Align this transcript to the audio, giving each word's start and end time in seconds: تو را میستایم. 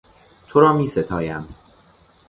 تو 0.47 0.59
را 0.59 0.73
میستایم. 0.73 1.47